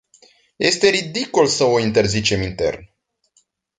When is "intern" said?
2.41-2.89